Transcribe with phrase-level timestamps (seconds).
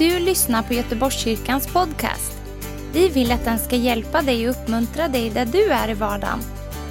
[0.00, 2.32] du lyssnar på Göteborgskyrkans podcast.
[2.92, 6.38] Vi vill att den ska hjälpa dig och uppmuntra dig där du är i vardagen.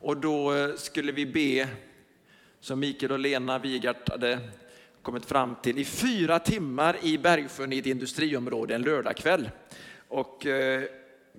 [0.00, 1.68] Och då eh, skulle vi be,
[2.66, 4.38] som Mikael och Lena Wigart hade
[5.02, 9.50] kommit fram till, i fyra timmar i Bergsjön i ett industriområde en lördagkväll.
[10.08, 10.82] Och eh,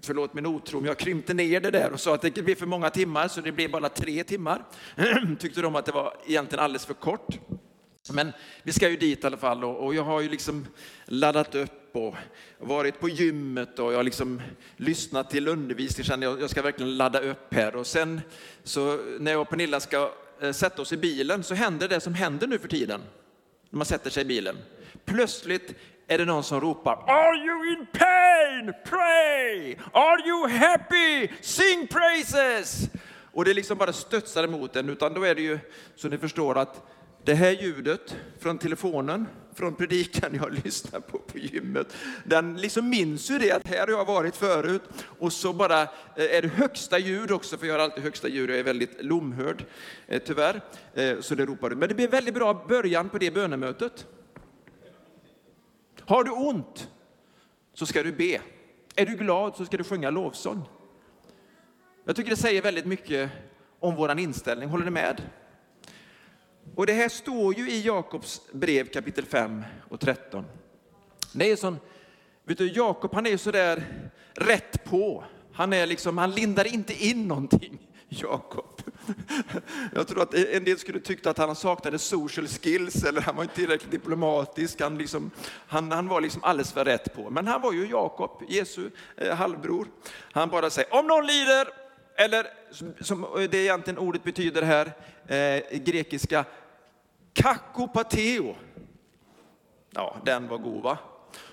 [0.01, 2.65] förlåt min otro, men jag krympte ner det där och sa att det blir för
[2.65, 4.65] många timmar så det blev bara tre timmar.
[5.39, 7.39] Tyckte de att det var egentligen alldeles för kort.
[8.13, 8.31] Men
[8.63, 10.65] vi ska ju dit i alla fall och jag har ju liksom
[11.05, 12.15] laddat upp och
[12.59, 14.41] varit på gymmet och jag har liksom
[14.77, 16.05] lyssnat till undervisning.
[16.05, 18.21] Kände jag, ska verkligen ladda upp här och sen
[18.63, 20.11] så när jag och Pernilla ska
[20.41, 23.01] Eh, sätta oss i bilen så händer det som händer nu för tiden.
[23.69, 24.57] När man sätter sig i bilen.
[25.05, 25.75] Plötsligt
[26.07, 28.73] är det någon som ropar Are you in pain?
[28.85, 29.75] Pray!
[29.91, 31.27] Are you happy?
[31.41, 32.89] Sing praises!
[33.33, 35.59] Och det liksom bara studsar emot en, utan då är det ju
[35.95, 36.81] så ni förstår att
[37.23, 43.31] det här ljudet från telefonen, från predikan jag lyssnar på på gymmet, den liksom minns
[43.31, 44.81] ju det att här har jag varit förut
[45.19, 48.49] och så bara eh, är det högsta ljud också, för jag har alltid högsta ljud,
[48.49, 49.65] jag är väldigt lomhörd
[50.07, 50.61] eh, tyvärr,
[50.93, 51.75] eh, så det ropar du.
[51.75, 54.05] Men det blir en väldigt bra början på det bönemötet.
[55.99, 56.89] Har du ont
[57.73, 58.41] så ska du be.
[58.95, 60.61] Är du glad så ska du sjunga lovsång.
[62.05, 63.31] Jag tycker det säger väldigt mycket
[63.79, 65.21] om vår inställning, håller ni med?
[66.75, 70.45] Och det här står ju i Jakobs brev kapitel 5 och 13.
[71.33, 71.79] Det är sån,
[72.43, 73.83] vet du, Jakob han är så där
[74.33, 75.23] rätt på.
[75.53, 77.79] Han, är liksom, han lindar inte in någonting,
[78.09, 78.81] Jakob.
[79.95, 83.43] Jag tror att en del skulle tyckt att han saknade social skills eller han var
[83.43, 84.81] inte tillräckligt diplomatisk.
[84.81, 85.31] Han, liksom,
[85.67, 87.29] han, han var liksom alldeles för rätt på.
[87.29, 89.87] Men han var ju Jakob, Jesu eh, halvbror.
[90.31, 91.67] Han bara säger, om någon lider,
[92.15, 92.47] eller
[93.03, 94.91] som det egentligen ordet betyder här,
[95.27, 96.45] eh, grekiska,
[97.33, 98.55] kakopateo.
[99.89, 100.97] Ja, den var god va?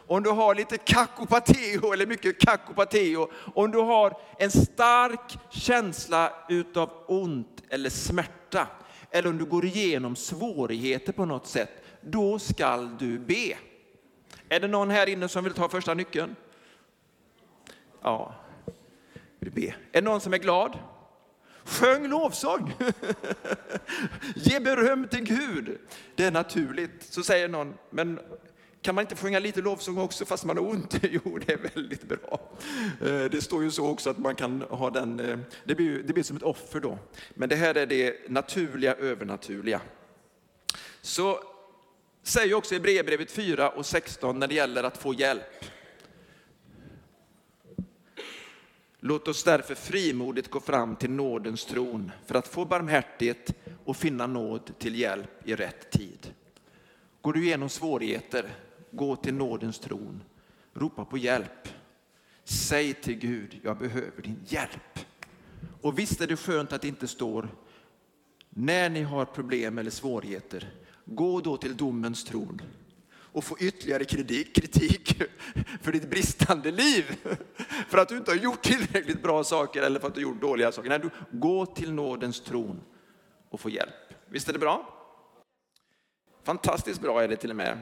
[0.07, 6.91] Om du har lite kakopateo eller mycket kakopateo, om du har en stark känsla utav
[7.07, 8.67] ont eller smärta,
[9.11, 11.71] eller om du går igenom svårigheter på något sätt,
[12.01, 13.57] då skall du be.
[14.49, 16.37] Är det någon här inne som vill ta första nyckeln?
[18.03, 18.35] Ja,
[19.39, 19.67] vill be.
[19.67, 20.79] Är det någon som är glad?
[21.65, 22.75] Sjöng lovsång.
[24.35, 25.79] Ge beröm till Gud.
[26.15, 27.03] Det är naturligt.
[27.03, 28.21] Så säger någon, men
[28.83, 30.95] kan man inte sjunga lite lovsång också fast man har ont?
[31.03, 32.41] Jo, det är väldigt bra.
[33.01, 36.13] Eh, det står ju så också att man kan ha den, eh, det blir, det
[36.13, 36.99] blir som ett offer då.
[37.35, 39.81] Men det här är det naturliga, övernaturliga.
[41.01, 41.41] Så
[42.23, 45.65] säger också i brevbrevet 4 och 16 när det gäller att få hjälp.
[49.07, 54.27] Låt oss därför frimodigt gå fram till nådens tron för att få barmhärtighet och finna
[54.27, 56.35] nåd till hjälp i rätt tid.
[57.21, 58.55] Går du igenom svårigheter,
[58.91, 60.23] gå till nådens tron.
[60.75, 61.69] Ropa på hjälp.
[62.45, 64.99] Säg till Gud, jag behöver din hjälp.
[65.81, 67.49] Och visst är det skönt att det inte står,
[68.51, 70.75] när ni har problem eller svårigheter,
[71.05, 72.63] gå då till domens tron
[73.35, 75.23] och få ytterligare kritik
[75.83, 77.17] för ditt bristande liv.
[77.89, 80.41] För att du inte har gjort tillräckligt bra saker eller för att du har gjort
[80.41, 80.89] dåliga saker.
[80.89, 82.81] Nej, du, gå till nådens tron
[83.51, 83.95] och få hjälp.
[84.29, 84.89] Visst är det bra?
[86.43, 87.79] Fantastiskt bra är det till och med.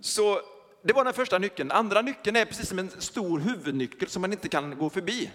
[0.00, 0.40] Så
[0.82, 1.70] det var den första nyckeln.
[1.70, 5.30] Andra nyckeln är precis som en stor huvudnyckel som man inte kan gå förbi.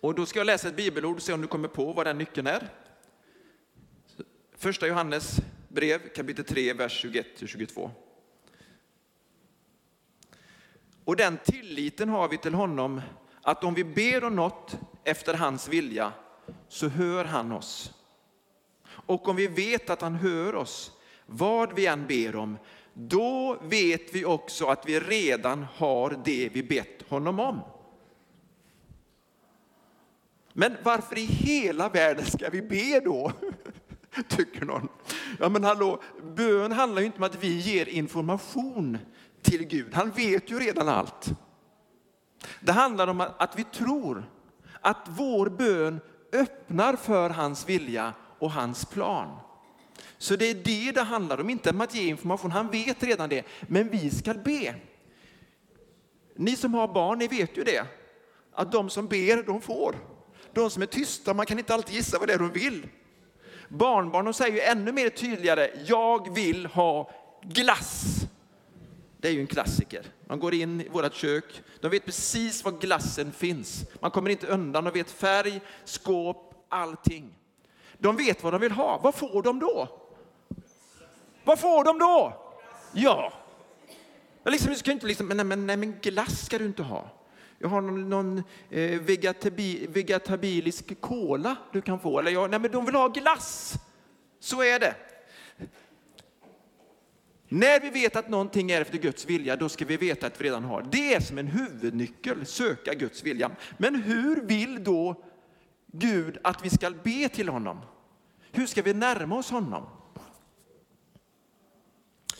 [0.00, 2.18] Och då ska jag läsa ett bibelord och se om du kommer på vad den
[2.18, 2.68] nyckeln är.
[4.56, 7.90] Första Johannes brev kapitel 3, vers 21-22.
[11.04, 13.00] Och den tilliten har vi till honom
[13.42, 16.12] att om vi ber om något efter hans vilja
[16.68, 17.92] så hör han oss.
[18.88, 20.92] Och om vi vet att han hör oss,
[21.26, 22.58] vad vi än ber om,
[22.94, 27.60] då vet vi också att vi redan har det vi bett honom om.
[30.52, 33.32] Men varför i hela världen ska vi be då?
[34.28, 34.88] Tycker någon.
[35.40, 36.02] Ja men hallå,
[36.34, 38.98] bön handlar ju inte om att vi ger information
[39.42, 39.94] till Gud.
[39.94, 41.30] Han vet ju redan allt.
[42.60, 44.30] Det handlar om att vi tror
[44.80, 46.00] att vår bön
[46.32, 49.38] öppnar för hans vilja och hans plan.
[50.18, 52.50] Så det är det det handlar om, inte om att ge information.
[52.50, 54.74] Han vet redan det, men vi ska be.
[56.36, 57.86] Ni som har barn, ni vet ju det.
[58.52, 59.96] Att de som ber, de får.
[60.52, 62.86] De som är tysta, man kan inte alltid gissa vad det är de vill.
[63.68, 67.10] Barnbarn säger ju ännu mer tydligare, jag vill ha
[67.42, 68.16] glass.
[69.18, 70.02] Det är ju en klassiker.
[70.26, 73.84] Man går in i vårt kök, de vet precis var glassen finns.
[74.00, 77.34] Man kommer inte undan, de vet färg, skåp, allting.
[77.98, 79.00] De vet vad de vill ha.
[79.02, 79.88] Vad får de då?
[81.44, 82.32] Vad får de då?
[82.92, 83.32] Ja.
[84.42, 87.10] Jag liksom, ska inte liksom, nej, men, nej, men glass ska du inte ha.
[87.58, 92.18] Jag har någon, någon eh, vegetabi, vegetabilisk kola du kan få.
[92.18, 93.74] Eller jag, nej, men de vill ha glass.
[94.40, 94.94] Så är det.
[97.48, 100.44] När vi vet att någonting är efter Guds vilja, då ska vi veta att vi
[100.44, 100.86] redan har.
[100.90, 103.50] Det är som en huvudnyckel, söka Guds vilja.
[103.76, 105.24] Men hur vill då
[105.86, 107.80] Gud att vi ska be till honom?
[108.52, 109.86] Hur ska vi närma oss honom?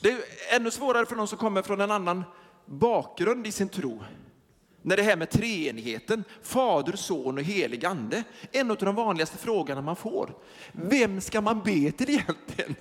[0.01, 0.21] Det är
[0.57, 2.25] ännu svårare för någon som kommer från en annan
[2.67, 4.03] bakgrund i sin tro.
[4.87, 9.83] När det här med treenigheten, Fader, Son och helig Ande, en av de vanligaste frågorna
[9.83, 10.35] man får.
[10.73, 12.75] Vem ska man be till egentligen?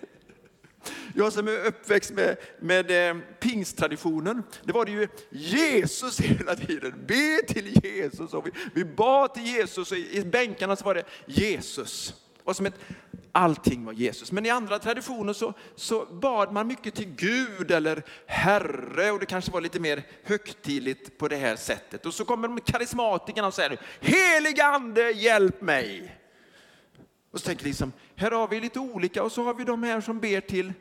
[1.16, 6.94] Jag som är uppväxt med, med eh, pingsttraditionen, det var det ju Jesus hela tiden.
[7.08, 8.34] Be till Jesus.
[8.34, 12.25] Och vi, vi bad till Jesus och i, i bänkarna så var det Jesus.
[12.46, 12.80] Och som ett,
[13.32, 14.32] allting var Jesus.
[14.32, 19.26] Men i andra traditioner så, så bad man mycket till Gud eller Herre och det
[19.26, 22.06] kanske var lite mer högtidligt på det här sättet.
[22.06, 26.18] Och så kommer de karismatikerna och säger Helig ande hjälp mig.
[27.32, 29.84] Och så tänker jag liksom, här har vi lite olika och så har vi de
[29.84, 30.74] här som ber till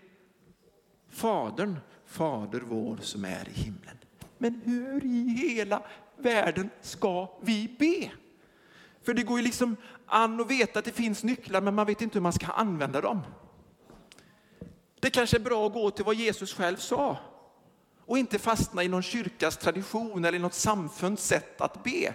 [1.10, 1.76] Fadern,
[2.06, 3.98] Fader vår som är i himlen.
[4.38, 5.82] Men hur i hela
[6.16, 8.10] världen ska vi be?
[9.04, 9.76] För det går ju liksom
[10.06, 13.00] an och veta att det finns nycklar, men man vet inte hur man ska använda
[13.00, 13.20] dem.
[15.00, 17.16] Det kanske är bra att gå till vad Jesus själv sa
[18.06, 22.14] och inte fastna i någon kyrkas tradition eller i något samfunds sätt att be.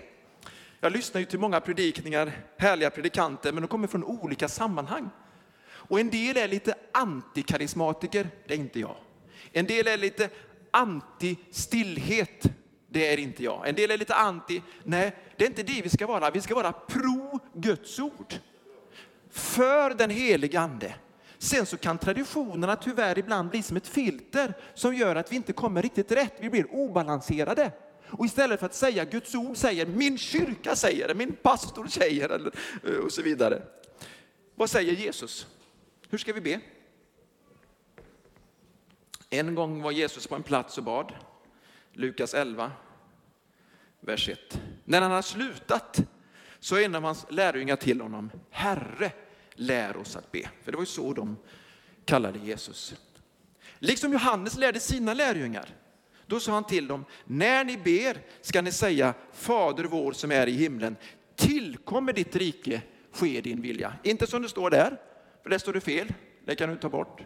[0.80, 5.10] Jag lyssnar ju till många predikningar, härliga predikanter, men de kommer från olika sammanhang.
[5.70, 8.96] Och en del är lite antikarismatiker, det är inte jag.
[9.52, 10.30] En del är lite
[10.72, 12.50] anti-stillhet,
[12.90, 13.68] det är inte jag.
[13.68, 16.32] En del är lite anti, nej, det är inte det vi ska vara.
[16.32, 18.34] Vi ska vara pro Guds ord.
[19.30, 20.96] För den helige ande.
[21.38, 25.54] Sen så kan traditionerna tyvärr ibland bli som ett filter som gör att vi inte
[25.54, 26.34] kommer riktigt rätt.
[26.40, 27.72] Vi blir obalanserade.
[28.10, 32.30] Och istället för att säga Guds ord säger min kyrka säger det, min pastor säger
[32.30, 32.52] det
[32.90, 33.62] eh, och så vidare.
[34.56, 35.48] Vad säger Jesus?
[36.10, 36.60] Hur ska vi be?
[39.30, 41.14] En gång var Jesus på en plats och bad.
[41.94, 42.72] Lukas 11,
[44.00, 44.62] vers 1.
[44.86, 46.00] När han har slutat
[46.60, 49.12] så är en av hans lärjungar till honom, Herre,
[49.54, 50.50] lär oss att be.
[50.64, 51.38] För det var ju så de
[52.06, 52.96] kallade Jesus.
[53.80, 55.70] Liksom Johannes lärde sina lärjungar.
[56.26, 60.48] Då sa han till dem, när ni ber ska ni säga Fader vår som är
[60.48, 60.96] i himlen,
[61.36, 63.94] tillkommer ditt rike, ske din vilja.
[64.04, 64.98] Inte som det står där,
[65.44, 66.14] för där står det fel.
[66.46, 67.22] Det kan du ta bort.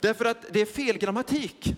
[0.00, 1.74] Därför att det är fel grammatik.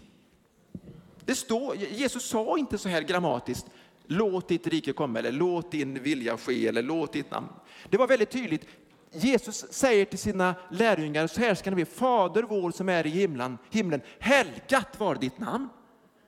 [1.25, 3.67] Det står, Jesus sa inte så här grammatiskt,
[4.11, 7.49] låt ditt rike komma eller låt din vilja ske eller låt ditt namn.
[7.89, 8.67] Det var väldigt tydligt.
[9.13, 13.11] Jesus säger till sina lärjungar, så här ska ni be, Fader vår som är i
[13.11, 15.69] himlen, himlen helgat var ditt namn.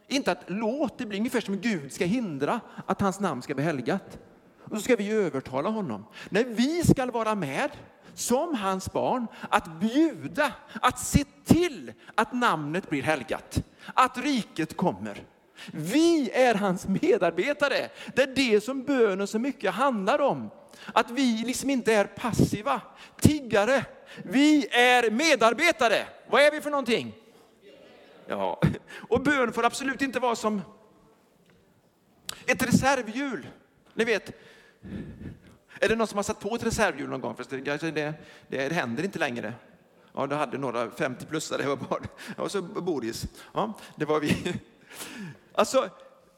[0.08, 3.64] Inte att låt det bli ungefär som Gud ska hindra att hans namn ska bli
[3.64, 4.18] helgat.
[4.58, 6.04] Och så ska vi övertala honom.
[6.28, 7.70] Nej, vi ska vara med
[8.14, 15.24] som hans barn att bjuda, att se till att namnet blir helgat, att riket kommer.
[15.72, 17.88] Vi är hans medarbetare.
[18.14, 20.50] Det är det som bönen så mycket handlar om.
[20.86, 22.80] Att vi liksom inte är passiva,
[23.20, 23.84] tiggare.
[24.22, 26.06] Vi är medarbetare.
[26.30, 27.14] Vad är vi för någonting?
[28.26, 28.60] Ja,
[29.08, 30.62] och bön får absolut inte vara som
[32.46, 33.46] ett reservhjul.
[33.94, 34.32] Ni vet,
[35.80, 37.36] är det någon som har satt på ett reservhjul någon gång?
[37.36, 38.14] För det, det,
[38.48, 39.54] det händer inte längre.
[40.14, 41.58] Ja, det hade några 50-plussare.
[41.58, 42.00] Det var bara,
[42.36, 43.26] och så Boris.
[43.52, 44.54] Ja, det var vi.
[45.54, 45.88] Alltså,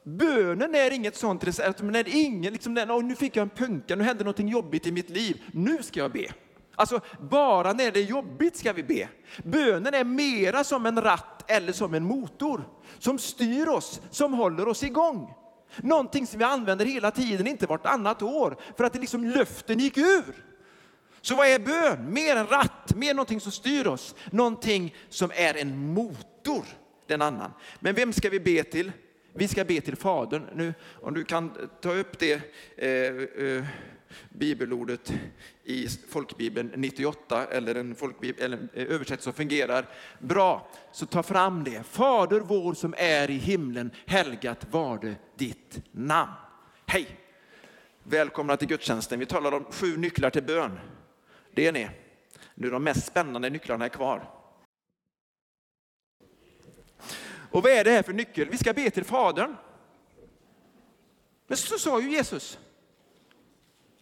[0.05, 1.83] bönen är inget sånt recept.
[1.83, 5.11] När ingen, liksom, när, nu fick jag en punka, nu hände något jobbigt i mitt
[5.11, 5.43] liv.
[5.53, 6.33] Nu ska jag be.
[6.77, 9.09] Alltså, bara när det är jobbigt ska vi be.
[9.45, 12.69] Bönen är mera som en ratt eller som en motor
[12.99, 15.35] som styr oss, som håller oss igång.
[15.77, 19.99] Någonting som vi använder hela tiden, inte vartannat år, för att det liksom luften gick
[19.99, 20.45] ur.
[21.21, 22.13] Så vad är bön?
[22.13, 26.65] Mer en ratt, mer någonting som styr oss, någonting som är en motor.
[27.07, 27.51] Den annan.
[27.81, 28.93] Men vem ska vi be till?
[29.33, 30.47] Vi ska be till Fadern.
[30.55, 32.41] Nu, om du kan ta upp det
[32.77, 33.65] eh, eh,
[34.29, 35.13] bibelordet
[35.65, 41.65] i folkbibeln 98 eller en folkbibel, eller eh, översättning som fungerar bra, så ta fram
[41.65, 41.83] det.
[41.87, 46.33] Fader vår som är i himlen, helgat varde ditt namn.
[46.87, 47.21] Hej!
[48.03, 49.19] Välkomna till gudstjänsten.
[49.19, 50.79] Vi talar om sju nycklar till bön.
[51.55, 51.89] Det är ni.
[52.55, 54.31] Nu är de mest spännande nycklarna är kvar.
[57.55, 58.49] Och vad är det här för nyckel?
[58.51, 59.57] Vi ska be till Fadern.
[61.47, 62.59] Men så sa ju Jesus.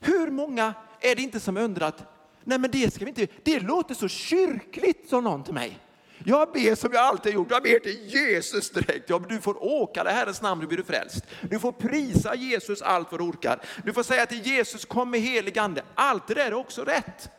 [0.01, 2.05] Hur många är det inte som undrat,
[2.45, 5.79] nej men det ska vi inte, det låter så kyrkligt, sa någon till mig.
[6.25, 9.11] Jag ber som jag alltid gjort, jag ber till Jesus direkt.
[9.11, 11.25] Ja, du får åka i Herrens namn, du blir du frälst.
[11.41, 13.63] Du får prisa Jesus allt vad du orkar.
[13.85, 15.83] Du får säga till Jesus, kom med helig ande.
[15.95, 17.31] Allt det där är också rätt.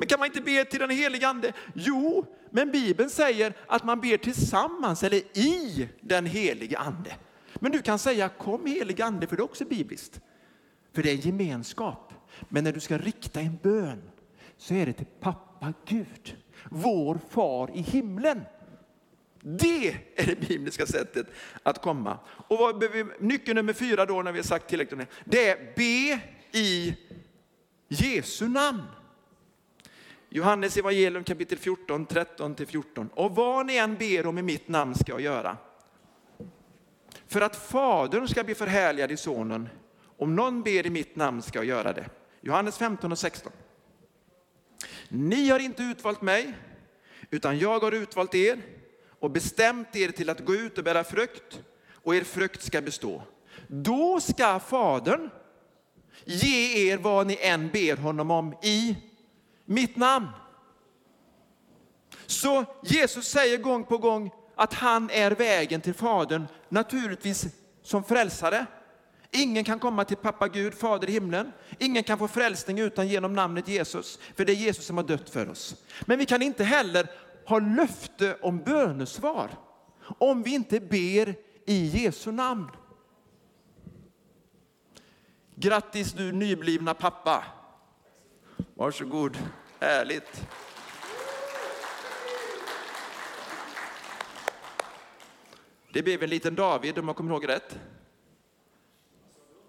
[0.00, 1.52] Men kan man inte be till den helige ande?
[1.74, 7.12] Jo, men Bibeln säger att man ber tillsammans eller i den helige ande.
[7.54, 10.20] Men du kan säga kom helige ande för det är också bibliskt.
[10.92, 12.14] För det är gemenskap.
[12.48, 14.02] Men när du ska rikta en bön
[14.56, 16.36] så är det till pappa Gud,
[16.70, 18.40] vår far i himlen.
[19.42, 21.26] Det är det bibliska sättet
[21.62, 22.18] att komma.
[22.26, 22.84] Och vad
[23.18, 26.20] nyckel nummer fyra då när vi har sagt tillräckligt, det är be
[26.58, 26.96] i
[27.88, 28.82] Jesu namn.
[30.32, 33.08] Johannes evangelium kapitel 14, 13-14.
[33.14, 35.56] Och vad ni än ber om i mitt namn ska jag göra.
[37.26, 39.68] För att Fadern ska bli förhärligad i Sonen.
[40.18, 42.08] Om någon ber i mitt namn ska jag göra det.
[42.40, 43.52] Johannes 15 och 16.
[45.08, 46.52] Ni har inte utvalt mig,
[47.30, 48.62] utan jag har utvalt er
[49.08, 53.22] och bestämt er till att gå ut och bära frukt, och er frukt ska bestå.
[53.66, 55.30] Då ska Fadern
[56.24, 58.96] ge er vad ni än ber honom om i
[59.70, 60.28] mitt namn.
[62.26, 67.46] Så Jesus säger gång på gång att han är vägen till Fadern, naturligtvis
[67.82, 68.66] som frälsare.
[69.30, 71.52] Ingen kan komma till pappa Gud, Fader i himlen.
[71.78, 75.30] Ingen kan få frälsning utan genom namnet Jesus, för det är Jesus som har dött
[75.30, 75.74] för oss.
[76.04, 77.10] Men vi kan inte heller
[77.46, 79.50] ha löfte om bönesvar
[80.18, 81.34] om vi inte ber
[81.66, 82.70] i Jesu namn.
[85.54, 87.44] Grattis du nyblivna pappa.
[88.74, 89.38] Varsågod,
[89.80, 90.46] härligt.
[95.92, 97.78] Det blev en liten David om jag kommer ihåg rätt.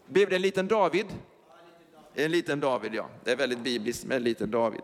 [0.07, 1.05] Blev det en liten David?
[2.13, 3.09] En liten David, ja.
[3.23, 4.81] Det är väldigt bibliskt med en liten David.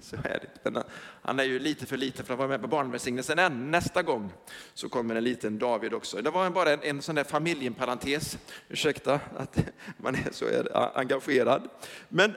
[0.00, 0.84] Så är det.
[1.22, 3.70] Han är ju lite för liten för att vara med på barnvälsignelsen än.
[3.70, 4.32] Nästa gång
[4.74, 6.22] så kommer en liten David också.
[6.22, 8.38] Det var bara en, en sån där familjeparentes.
[8.68, 9.58] Ursäkta att
[9.96, 10.46] man är så
[10.94, 11.68] engagerad.
[12.08, 12.34] Men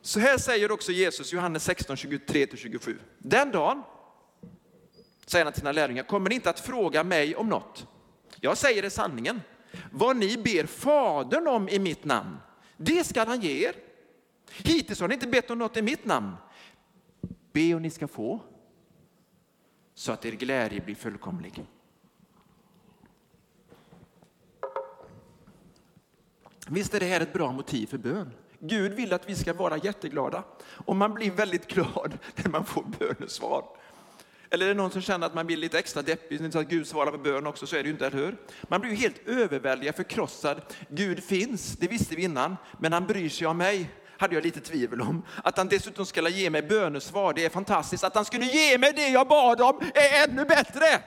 [0.00, 2.98] så här säger också Jesus, Johannes 16, 23-27.
[3.18, 3.82] Den dagen,
[5.26, 7.86] säger han till sina lärjungar, kommer ni inte att fråga mig om något.
[8.40, 9.40] Jag säger er sanningen.
[9.90, 12.36] Vad ni ber Fadern om i mitt namn,
[12.76, 13.74] det skall han ge er.
[14.50, 16.36] Hittills har ni inte bett om något i mitt namn.
[17.52, 18.40] Be och ni ska få,
[19.94, 21.64] så att er glädje blir fullkomlig.
[26.68, 28.32] Visst är det här ett bra motiv för bön?
[28.58, 30.44] Gud vill att vi ska vara jätteglada.
[30.86, 33.64] Och man blir väldigt glad när man får bönesvar.
[34.50, 36.86] Eller är det någon som känner att man blir lite extra deppig, så att Gud
[36.86, 38.36] svarar på bön också, så är det ju inte, eller hur?
[38.62, 40.62] Man blir ju helt överväldigad, förkrossad.
[40.88, 44.60] Gud finns, det visste vi innan, men han bryr sig om mig hade jag lite
[44.60, 45.22] tvivel om.
[45.44, 48.04] Att han dessutom skulle ge mig bönesvar, det är fantastiskt.
[48.04, 51.02] Att han skulle ge mig det jag bad om är ännu bättre.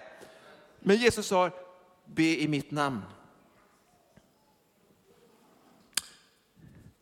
[0.79, 1.49] Men Jesus sa,
[2.05, 3.01] be i mitt namn.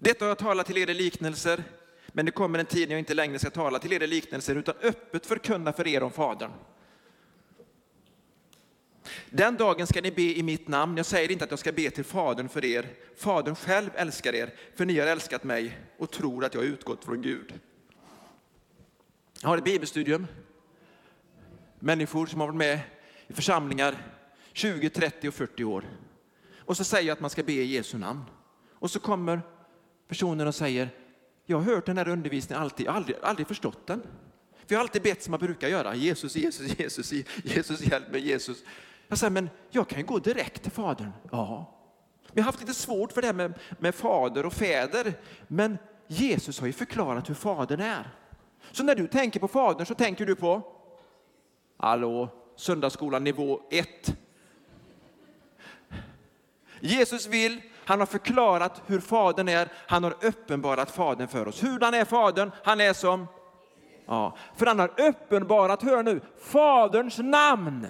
[0.02, 1.64] Detta har jag talat till er i liknelser,
[2.08, 4.56] men det kommer en tid när jag inte längre ska tala till er i liknelser,
[4.56, 6.52] utan öppet förkunna för er om Fadern.
[9.30, 10.98] Den dagen ska ni be i mitt namn.
[10.98, 12.88] Jag säger inte att jag ska be till Fadern för er.
[13.18, 17.06] Fadern själv älskar er, för ni har älskat mig och tror att jag har utgått
[17.06, 17.54] från Gud.
[19.42, 20.28] Jag har ett bibelstudium.
[21.80, 22.80] Människor som har varit med
[23.28, 23.96] i församlingar
[24.54, 25.84] 20, 30 och 40 år.
[26.58, 28.24] Och så säger jag att man ska be i Jesu namn.
[28.74, 29.42] Och så kommer
[30.10, 30.90] personen och säger,
[31.46, 34.02] jag har hört den här undervisningen alltid, jag har aldrig, aldrig förstått den.
[34.52, 35.96] För jag har alltid bett som man brukar göra.
[35.96, 37.14] Jesus, Jesus, Jesus,
[37.44, 38.64] Jesus hjälp mig, Jesus.
[39.08, 41.12] Jag säger, men jag kan ju gå direkt till Fadern.
[41.32, 41.76] Ja.
[42.34, 45.14] Vi har haft lite svårt för det här med, med fader och fäder.
[45.48, 48.10] Men Jesus har ju förklarat hur Fadern är.
[48.72, 50.62] Så när du tänker på Fadern så tänker du på,
[51.78, 53.88] hallå, söndagsskolan nivå 1.
[56.80, 61.64] Jesus vill, han har förklarat hur Fadern är, han har uppenbarat Fadern för oss.
[61.64, 62.52] Hurdan är Fadern?
[62.64, 63.28] Han är som,
[64.06, 67.88] ja, för han har uppenbarat, hör nu, Faderns namn.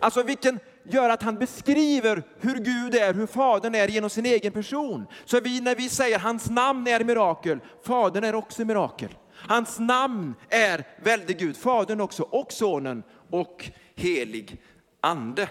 [0.00, 4.52] Alltså vilken gör att han beskriver hur Gud är, hur Fadern är genom sin egen
[4.52, 5.06] person.
[5.24, 9.14] Så vi, när vi säger hans namn är mirakel, Fadern är också mirakel.
[9.48, 14.62] Hans namn är väldig Gud, Fadern också, och Sonen och helig
[15.00, 15.48] Ande.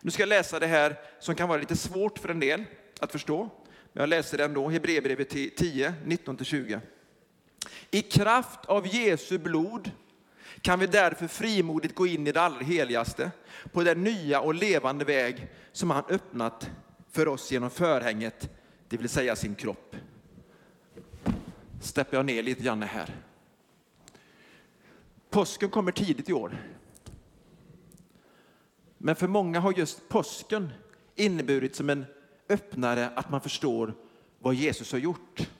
[0.00, 2.64] Nu ska jag läsa det här som kan vara lite svårt för en del
[3.00, 3.50] att förstå.
[3.92, 6.80] Men jag läser det ändå, Hebreerbrevet 10, 19-20.
[7.90, 9.90] I kraft av Jesu blod
[10.60, 13.30] kan vi därför frimodigt gå in i det allra heligaste
[13.72, 16.70] på den nya och levande väg som han öppnat
[17.10, 18.50] för oss genom förhänget,
[18.88, 19.96] det vill säga sin kropp.
[21.80, 23.14] Steppar jag ner lite grann här.
[25.30, 26.77] Påsken kommer tidigt i år.
[28.98, 30.72] Men för många har just påsken
[31.14, 32.06] inneburit som en
[32.48, 33.94] öppnare att man förstår
[34.38, 35.50] vad Jesus har gjort.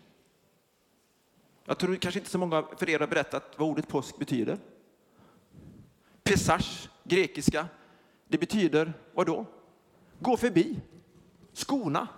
[1.65, 4.59] Jag tror kanske inte så många för er har berättat vad ordet påsk betyder.
[6.23, 7.67] Pesach, grekiska,
[8.29, 9.47] det betyder vad då?
[10.19, 10.81] Gå förbi,
[11.53, 12.09] skona.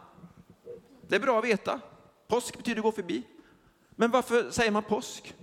[1.09, 1.81] Det är bra att veta.
[2.29, 3.23] Påsk betyder gå förbi.
[3.91, 5.35] Men varför säger man påsk?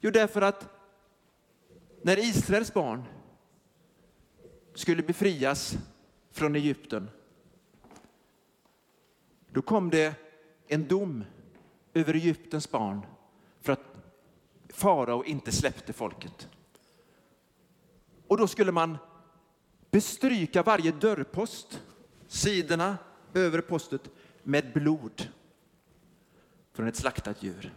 [0.00, 0.68] Jo, därför att
[2.02, 3.04] när Israels barn
[4.74, 5.76] skulle befrias
[6.30, 7.10] från Egypten,
[9.50, 10.14] då kom det
[10.66, 11.24] en dom
[11.94, 13.06] över Egyptens barn
[13.60, 13.94] för att
[14.68, 16.48] farao inte släppte folket.
[18.26, 18.98] Och då skulle man
[19.90, 21.82] bestryka varje dörrpost,
[22.26, 22.98] sidorna
[23.34, 24.10] över postet,
[24.42, 25.28] med blod
[26.72, 27.74] från ett slaktat djur.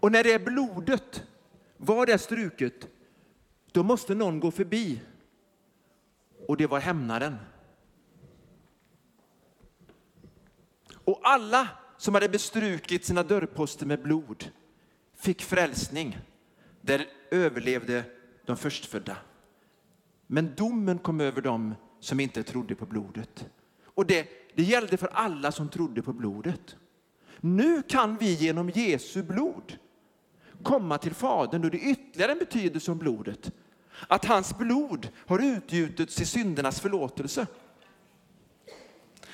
[0.00, 1.26] Och när det blodet
[1.76, 2.88] var det struket,
[3.78, 5.00] då måste någon gå förbi.
[6.46, 7.36] Och det var hämnaren.
[10.94, 14.50] Och alla som hade bestrukit sina dörrposter med blod
[15.14, 16.18] fick frälsning.
[16.80, 18.04] Där överlevde
[18.46, 19.16] de förstfödda.
[20.26, 23.46] Men domen kom över dem som inte trodde på blodet.
[23.84, 26.76] Och det, det gällde för alla som trodde på blodet.
[27.40, 29.78] Nu kan vi genom Jesu blod
[30.62, 31.64] komma till Fadern.
[31.64, 33.52] Och det är ytterligare en betydelse om blodet.
[34.06, 37.46] Att hans blod har utgjutits till syndernas förlåtelse.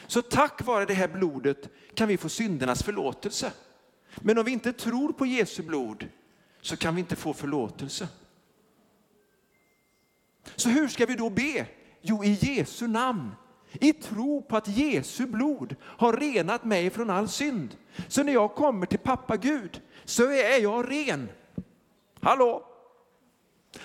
[0.07, 3.53] Så tack vare det här blodet kan vi få syndernas förlåtelse.
[4.17, 6.09] Men om vi inte tror på Jesu blod
[6.61, 8.09] så kan vi inte få förlåtelse.
[10.57, 11.67] Så hur ska vi då be?
[12.01, 13.31] Jo, i Jesu namn.
[13.73, 17.77] I tro på att Jesu blod har renat mig från all synd.
[18.09, 21.29] Så när jag kommer till pappa Gud så är jag ren.
[22.21, 22.74] Hallå?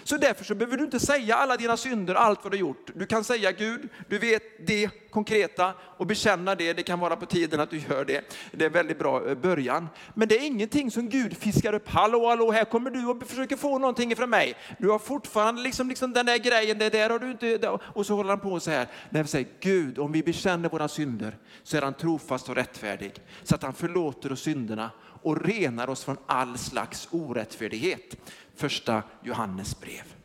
[0.04, 2.91] Så därför så behöver du inte säga alla dina synder, allt vad du gjort.
[2.95, 6.73] Du kan säga Gud, du vet det konkreta och bekänna det.
[6.73, 8.36] Det kan vara på tiden att du gör det.
[8.52, 9.88] Det är en väldigt bra eh, början.
[10.13, 11.89] Men det är ingenting som Gud fiskar upp.
[11.89, 14.56] Hallå, hallå, här kommer du och försöker få någonting ifrån mig.
[14.78, 17.69] Du har fortfarande liksom, liksom den där grejen, det där har du inte.
[17.82, 18.88] Och så håller han på så här.
[19.10, 23.13] När vi säger Gud, om vi bekänner våra synder så är han trofast och rättfärdig.
[23.43, 28.15] Så att han förlåter oss synderna och renar oss från all slags orättfärdighet
[28.60, 30.15] första Johannes brev.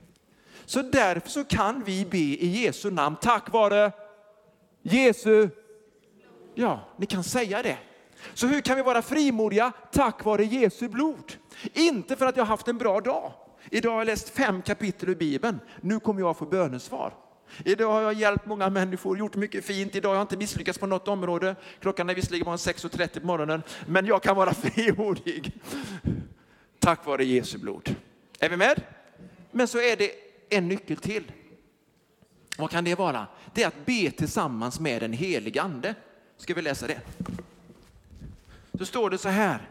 [0.65, 3.93] Så därför så kan vi be i Jesu namn tack vare
[4.83, 5.49] Jesu,
[6.55, 7.79] ja, ni kan säga det.
[8.35, 11.33] Så hur kan vi vara frimodiga tack vare Jesu blod?
[11.73, 13.33] Inte för att jag haft en bra dag.
[13.71, 15.61] Idag har jag läst fem kapitel ur Bibeln.
[15.81, 17.15] Nu kommer jag få bönesvar.
[17.65, 19.95] Idag har jag hjälpt många människor, gjort mycket fint.
[19.95, 21.57] Idag har jag inte misslyckats på något område.
[21.81, 25.53] Klockan är visserligen bara 6.30 på morgonen, men jag kan vara frimodig.
[26.79, 27.95] Tack vare Jesu blod.
[28.39, 28.83] Är vi med?
[29.51, 30.11] Men så är det
[30.49, 31.33] en nyckel till.
[32.59, 33.27] Vad kan det vara?
[33.55, 35.95] Det är att be tillsammans med den helige ande.
[36.37, 37.01] Ska vi läsa det?
[38.79, 39.69] Så står det så här.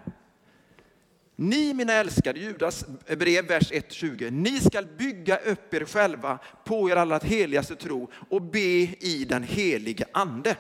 [1.35, 2.85] Ni mina älskade, Judas
[3.17, 4.31] brev, vers 1-20.
[4.31, 9.43] Ni skall bygga upp er själva på er allra heligaste tro och be i den
[9.43, 10.55] helige ande.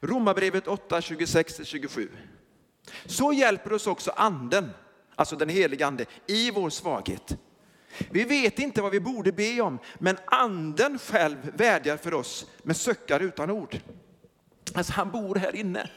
[0.00, 2.08] Romarbrevet 8, 26-27.
[3.06, 4.70] Så hjälper oss också anden
[5.14, 7.36] alltså den helige ande, i vår svaghet.
[8.10, 12.76] Vi vet inte vad vi borde be om, men anden själv vädjar för oss med
[12.76, 13.76] söckar utan ord.
[14.74, 15.90] Alltså han bor här inne.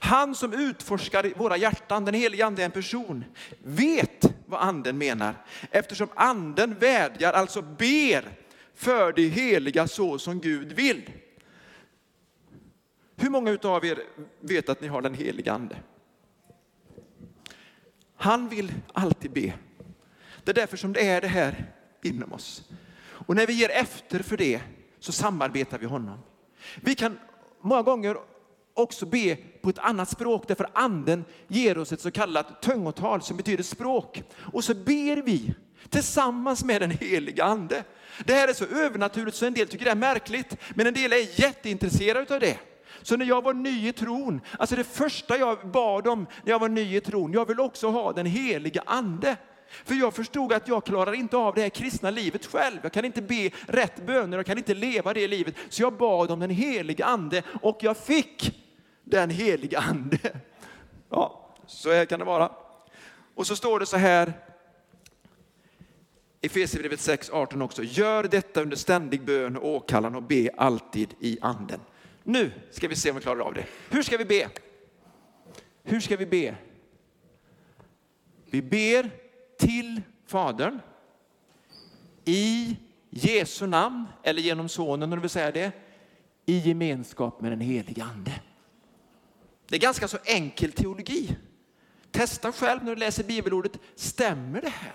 [0.00, 3.24] Han som utforskar våra hjärtan, den helige ande är en person,
[3.62, 5.34] vet vad anden menar.
[5.70, 8.28] Eftersom anden vädjar, alltså ber
[8.74, 11.10] för det heliga så som Gud vill.
[13.16, 14.02] Hur många av er
[14.40, 15.76] vet att ni har den heliga ande?
[18.24, 19.52] Han vill alltid be.
[20.44, 22.62] Det är därför som det är det här inom oss.
[23.26, 24.60] Och när vi ger efter för det
[25.00, 26.18] så samarbetar vi honom.
[26.76, 27.18] Vi kan
[27.60, 28.16] många gånger
[28.74, 33.36] också be på ett annat språk därför anden ger oss ett så kallat tungotal som
[33.36, 34.22] betyder språk.
[34.52, 35.54] Och så ber vi
[35.88, 37.84] tillsammans med den heliga ande.
[38.24, 41.12] Det här är så övernaturligt så en del tycker det är märkligt, men en del
[41.12, 42.58] är jätteintresserade av det.
[43.02, 46.58] Så när jag var ny i tron, alltså det första jag bad om när jag
[46.58, 49.36] var ny i tron, jag vill också ha den heliga ande.
[49.84, 52.78] För jag förstod att jag klarar inte av det här kristna livet själv.
[52.82, 55.54] Jag kan inte be rätt böner, jag kan inte leva det livet.
[55.68, 58.60] Så jag bad om den heliga ande och jag fick
[59.04, 60.18] den heliga ande.
[61.10, 62.50] Ja, så här kan det vara.
[63.34, 64.32] Och så står det så här
[66.40, 67.82] i Efesierbrevet 6, 18 också.
[67.82, 71.80] Gör detta under ständig bön och åkallan och be alltid i anden.
[72.26, 73.66] Nu ska vi se om vi klarar av det.
[73.90, 74.50] Hur ska vi be?
[75.82, 76.56] Hur ska vi be?
[78.50, 79.10] Vi ber
[79.58, 80.80] till Fadern
[82.24, 82.76] i
[83.10, 85.72] Jesu namn, eller genom Sonen om du vill säga det,
[86.46, 88.40] i gemenskap med den helige Ande.
[89.68, 91.36] Det är ganska så enkel teologi.
[92.10, 94.94] Testa själv när du läser bibelordet, stämmer det här?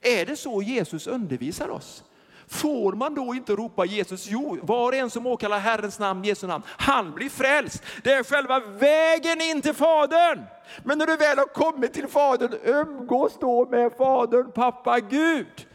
[0.00, 2.04] Är det så Jesus undervisar oss?
[2.48, 4.26] Får man då inte ropa Jesus?
[4.30, 7.82] Jo, var och en som åkallar Herrens namn, Jesu namn, han blir frälst.
[8.02, 10.42] Det är själva vägen in till Fadern.
[10.84, 15.66] Men när du väl har kommit till Fadern, umgås då med Fadern, pappa Gud.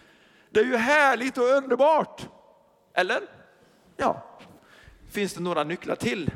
[0.49, 2.27] Det är ju härligt och underbart.
[2.93, 3.21] Eller?
[3.97, 4.23] Ja.
[5.11, 6.31] Finns det några nycklar till?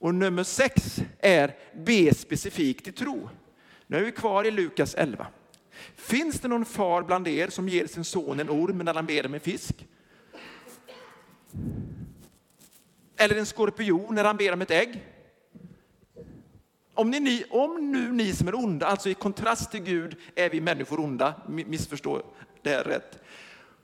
[0.00, 3.28] Och nummer sex är be specifikt i tro.
[3.86, 5.26] Nu är vi kvar i Lukas 11.
[5.94, 9.26] Finns det någon far bland er som ger sin son en orm när han ber
[9.26, 9.86] om en fisk?
[13.16, 15.06] Eller en skorpion när han ber om ett ägg?
[16.94, 20.60] Om, ni, om nu ni som är onda, alltså i kontrast till Gud är vi
[20.60, 22.22] människor onda, missförstå
[22.62, 23.18] det här rätt,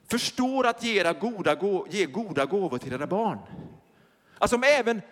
[0.07, 1.57] förstår att ge goda,
[1.91, 3.39] ge goda gåvor till era barn.
[4.39, 5.03] Alltså om även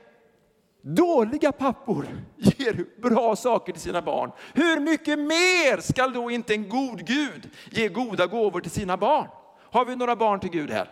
[0.87, 4.31] Dåliga pappor ger bra saker till sina barn.
[4.55, 9.29] Hur mycket mer skall då inte en god Gud ge goda gåvor till sina barn?
[9.59, 10.91] Har vi några barn till Gud här?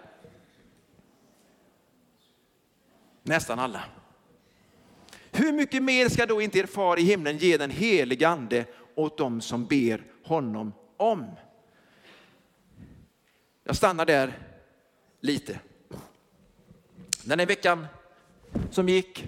[3.23, 3.85] Nästan alla.
[5.33, 9.19] Hur mycket mer ska då inte er far i himlen ge den helige ande åt
[9.19, 11.31] dem som ber honom om?
[13.65, 14.39] Jag stannar där
[15.21, 15.61] lite.
[17.25, 17.87] Den här veckan
[18.71, 19.25] som gick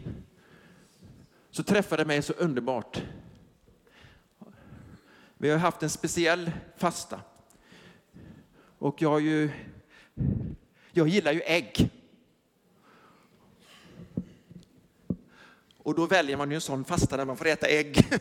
[1.55, 3.03] så träffade det mig så underbart.
[5.38, 7.21] Vi har haft en speciell fasta.
[8.79, 9.51] Och jag, ju,
[10.93, 11.90] jag gillar ju ägg.
[15.79, 18.07] Och då väljer man ju en sån fasta där man får äta ägg.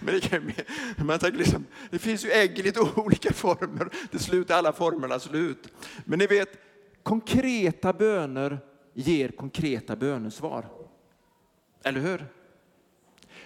[0.00, 0.52] Men det, kan,
[0.96, 3.90] man tänker liksom, det finns ju ägg i lite olika former.
[4.10, 5.68] Till slut är alla formerna slut.
[6.04, 6.48] Men ni vet,
[7.02, 8.58] konkreta böner
[8.94, 10.81] ger konkreta bönesvar.
[11.84, 12.26] Eller hur?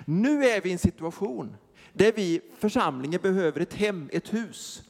[0.05, 1.57] Nu är vi i en situation
[1.93, 4.83] där vi, församlingen, behöver ett hem, ett hus.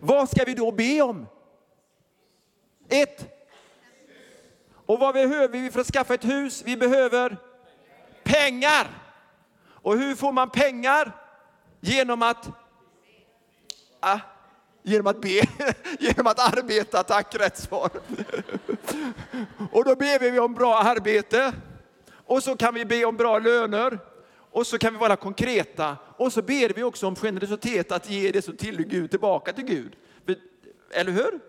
[0.00, 1.26] Vad ska vi då be om?
[2.88, 3.28] Ett.
[4.86, 6.62] Och vad behöver vi för att skaffa ett hus?
[6.66, 7.36] Vi behöver
[8.22, 8.86] pengar.
[9.64, 11.12] Och hur får man pengar?
[11.80, 12.48] Genom att,
[14.00, 14.18] ah,
[14.82, 15.28] genom att be,
[15.98, 17.02] genom att arbeta.
[17.02, 17.90] Tack, rätt svar.
[19.72, 21.52] Och då ber vi om bra arbete.
[22.32, 23.98] Och så kan vi be om bra löner.
[24.34, 25.96] Och så kan vi vara konkreta.
[26.16, 29.64] Och så ber vi också om generositet att ge det som tillhör Gud tillbaka till
[29.64, 29.96] Gud.
[30.90, 31.40] Eller hur?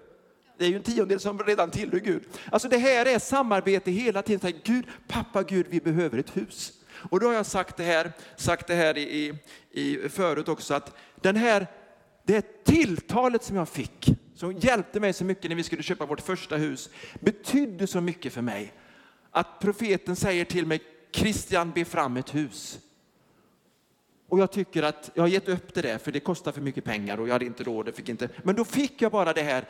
[0.58, 2.24] Det är ju en tiondel som redan tillhör Gud.
[2.52, 4.54] Alltså det här är samarbete hela tiden.
[4.64, 6.74] Gud, pappa Gud, vi behöver ett hus.
[7.10, 9.34] Och då har jag sagt det här, sagt det här i,
[9.72, 11.68] i, förut också, att den här,
[12.24, 16.06] det här tilltalet som jag fick, som hjälpte mig så mycket när vi skulle köpa
[16.06, 18.74] vårt första hus, betydde så mycket för mig
[19.34, 22.80] att profeten säger till mig, Kristian be fram ett hus.
[24.28, 26.84] Och jag tycker att jag har gett upp det där för det kostar för mycket
[26.84, 27.96] pengar och jag hade inte råd.
[27.96, 28.30] Fick inte.
[28.44, 29.66] Men då fick jag bara det här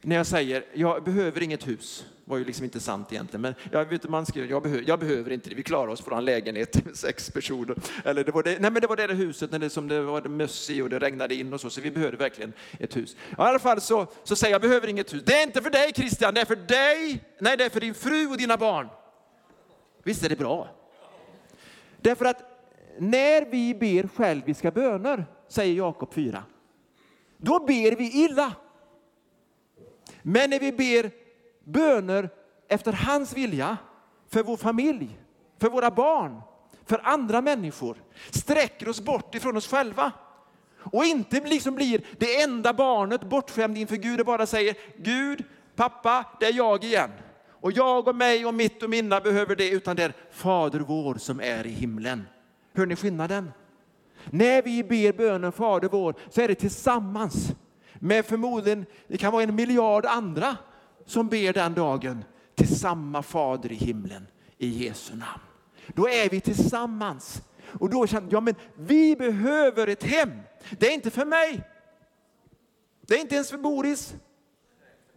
[0.00, 2.06] när jag säger jag behöver inget hus.
[2.28, 3.40] Det var ju liksom inte sant egentligen.
[3.40, 6.18] Men jag, vet, man skriver, jag, behöver, jag behöver inte det, vi klarar oss från
[6.18, 7.76] en lägenhet med sex personer.
[8.04, 10.02] Eller det var det, nej men det var det där huset när det, som det
[10.02, 13.16] var möss i och det regnade in och så, så vi behövde verkligen ett hus.
[13.38, 15.22] Ja, I alla fall så, så säger jag, jag behöver inget hus.
[15.26, 17.94] Det är inte för dig Christian, det är för dig, nej det är för din
[17.94, 18.88] fru och dina barn.
[20.02, 20.68] Visst är det bra?
[22.00, 22.42] Därför att
[22.98, 26.42] när vi ber själviska böner, säger Jakob 4,
[27.36, 28.52] då ber vi illa.
[30.22, 31.17] Men när vi ber
[31.68, 32.30] böner
[32.68, 33.76] efter hans vilja,
[34.28, 35.18] för vår familj,
[35.58, 36.40] för våra barn,
[36.86, 37.96] för andra människor,
[38.30, 40.12] sträcker oss bort ifrån oss själva.
[40.78, 45.44] Och inte liksom blir det enda barnet bortskämd inför Gud och bara säger Gud,
[45.76, 47.10] pappa, det är jag igen.
[47.60, 51.14] Och jag och mig och mitt och mina behöver det, utan det är Fader vår
[51.14, 52.26] som är i himlen.
[52.74, 53.50] Hör ni skillnaden?
[54.30, 57.52] När vi ber bönen Fader vår så är det tillsammans
[57.94, 60.56] med förmodligen, det kan vara en miljard andra
[61.08, 64.26] som ber den dagen till samma Fader i himlen
[64.58, 65.42] i Jesu namn.
[65.86, 67.42] Då är vi tillsammans.
[67.78, 70.32] Och då känner jag, men vi behöver ett hem.
[70.78, 71.60] Det är inte för mig.
[73.00, 74.14] Det är inte ens för Boris.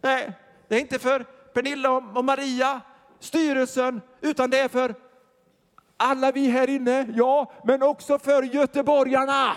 [0.00, 0.32] Nej,
[0.68, 1.24] det är inte för
[1.54, 2.80] Pernilla och Maria,
[3.18, 4.94] styrelsen, utan det är för
[5.96, 9.56] alla vi här inne, ja, men också för göteborgarna.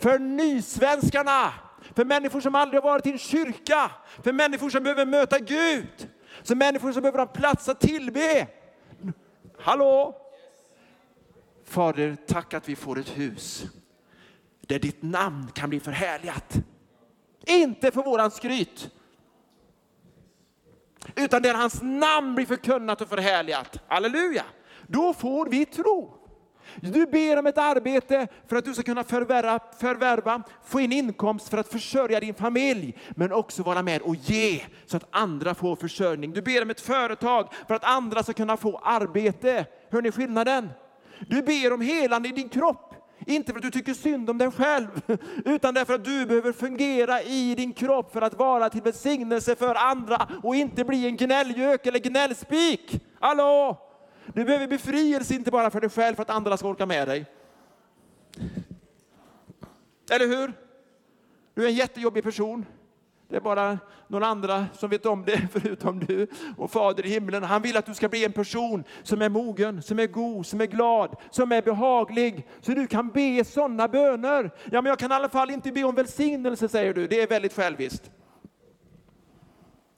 [0.00, 1.52] För nysvenskarna,
[1.96, 3.90] för människor som aldrig har varit i en kyrka,
[4.22, 6.08] för människor som behöver möta Gud,
[6.44, 8.46] för människor som behöver ha plats att tillbe.
[9.58, 10.16] Hallå?
[11.64, 13.64] Fader, tack att vi får ett hus
[14.60, 16.54] där ditt namn kan bli förhärligat.
[17.46, 18.90] Inte för våran skryt,
[21.14, 23.78] utan där hans namn blir förkunnat och förhärligat.
[23.88, 24.44] Halleluja!
[24.86, 26.15] Då får vi tro.
[26.80, 31.48] Du ber om ett arbete för att du ska kunna förvärva, förvärva, få in inkomst
[31.48, 35.76] för att försörja din familj, men också vara med och ge så att andra får
[35.76, 36.32] försörjning.
[36.32, 39.66] Du ber om ett företag för att andra ska kunna få arbete.
[39.90, 40.68] Hör ni skillnaden?
[41.28, 42.94] Du ber om helande i din kropp.
[43.26, 44.88] Inte för att du tycker synd om dig själv,
[45.44, 49.74] utan därför att du behöver fungera i din kropp för att vara till välsignelse för
[49.74, 53.00] andra och inte bli en gnällgök eller gnällspik.
[53.20, 53.85] Hallå!
[54.34, 57.26] Du behöver befrielse inte bara för dig själv, för att andra ska orka med dig.
[60.10, 60.52] Eller hur?
[61.54, 62.66] Du är en jättejobbig person.
[63.28, 66.26] Det är bara några andra som vet om det förutom du.
[66.56, 69.82] Och Fader i himlen, han vill att du ska bli en person som är mogen,
[69.82, 72.46] som är god, som är glad, som är behaglig.
[72.60, 74.50] Så du kan be sådana böner.
[74.64, 77.06] Ja, men jag kan i alla fall inte be om välsignelse, säger du.
[77.06, 78.10] Det är väldigt själviskt.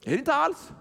[0.03, 0.71] Det är det inte alls.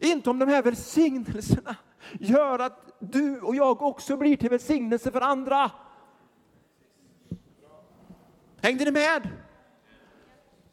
[0.00, 1.76] Inte om de här välsignelserna
[2.12, 5.70] gör att du och jag också blir till välsignelse för andra.
[8.62, 9.28] Hängde ni med?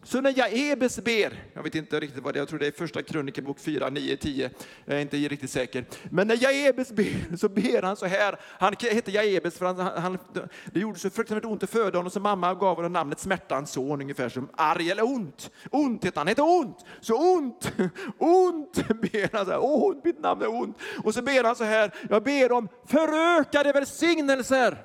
[0.06, 2.72] Så när Jaebes ber, jag vet inte riktigt vad det är, jag tror det är
[2.72, 4.50] första krönikebok 4, 9, 10,
[4.86, 5.86] jag är inte riktigt säker.
[6.10, 10.18] Men när Jaebes ber så ber han så här, han heter Jaebes för han, han,
[10.66, 14.02] det gjorde så fruktansvärt ont att föda honom så mamma gav honom namnet smärtans son,
[14.02, 15.52] ungefär som arg eller ont.
[15.72, 16.78] Ont heter han, heter ont.
[17.02, 17.72] Så ont,
[18.18, 20.78] ont ber han så här, ont, mitt namn är ont.
[21.04, 24.78] Och så ber han så här, jag ber om förökade välsignelser,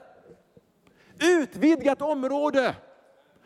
[1.20, 2.74] utvidgat område.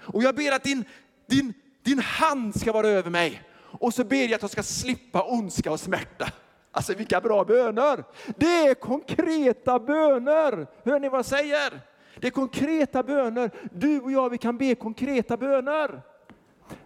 [0.05, 0.85] Och jag ber att din,
[1.27, 3.43] din din hand ska vara över mig.
[3.59, 6.33] Och så ber jag att jag ska slippa ondska och smärta.
[6.71, 8.05] Alltså vilka bra böner!
[8.37, 10.67] Det är konkreta böner.
[10.85, 11.81] Hör ni vad jag säger?
[12.21, 13.51] Det är konkreta böner.
[13.73, 16.03] Du och jag, vi kan be konkreta böner.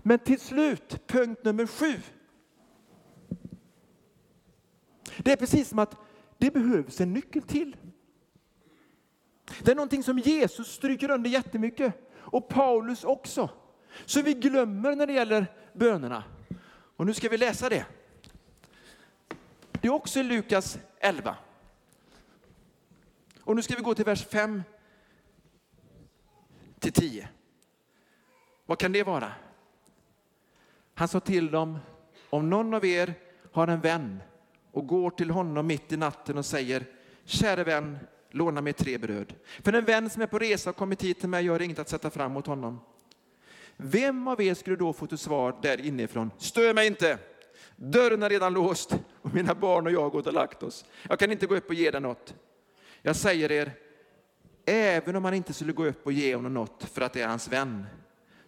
[0.02, 2.00] Men till slut, punkt nummer sju.
[5.18, 5.96] Det är precis som att
[6.38, 7.76] det behövs en nyckel till.
[9.62, 13.50] Det är någonting som Jesus stryker under jättemycket och Paulus också.
[14.04, 16.24] Så vi glömmer när det gäller bönerna.
[16.96, 17.86] Och nu ska vi läsa det.
[19.70, 21.36] Det är också i Lukas 11.
[23.40, 24.62] Och nu ska vi gå till vers 5
[26.78, 27.28] till 10.
[28.66, 29.32] Vad kan det vara?
[30.94, 31.78] Han sa till dem,
[32.30, 33.14] om någon av er
[33.52, 34.22] har en vän
[34.72, 36.84] och går till honom mitt i natten och säger,
[37.24, 37.98] käre vän,
[38.30, 39.34] låna mig tre bröd.
[39.62, 41.88] För en vän som är på resa och kommit hit till mig gör inget att
[41.88, 42.80] sätta fram mot honom.
[43.76, 46.30] Vem av er skulle då få till svar där inifrån?
[46.38, 47.18] Stör mig inte!
[47.76, 50.84] Dörren är redan låst och mina barn och jag har gått och lagt oss.
[51.08, 52.34] Jag kan inte gå upp och ge dig något.
[53.02, 53.72] Jag säger er,
[54.66, 57.28] även om han inte skulle gå upp och ge honom något för att det är
[57.28, 57.86] hans vän,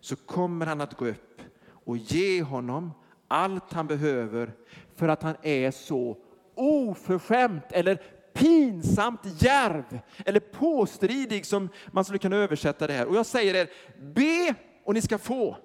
[0.01, 1.43] så kommer han att gå upp
[1.85, 2.93] och ge honom
[3.29, 4.53] allt han behöver
[4.97, 6.17] för att han är så
[6.55, 8.03] oförskämt eller
[8.35, 13.07] pinsamt djärv eller påstridig som man skulle kunna översätta det här.
[13.07, 13.71] Och jag säger er,
[14.15, 14.55] be
[14.89, 15.57] och ni ska få.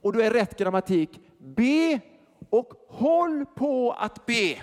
[0.00, 2.00] Och då är rätt grammatik, be
[2.50, 4.62] och håll på att be.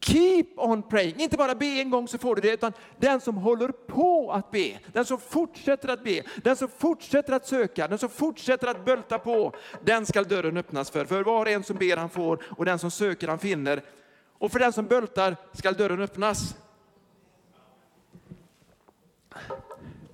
[0.00, 3.36] Keep on praying, inte bara be en gång så får du det, utan den som
[3.36, 7.98] håller på att be, den som fortsätter att be, den som fortsätter att söka, den
[7.98, 9.52] som fortsätter att bölta på,
[9.84, 11.04] den ska dörren öppnas för.
[11.04, 13.82] För var och en som ber han får och den som söker han finner.
[14.38, 16.56] Och för den som böltar ska dörren öppnas.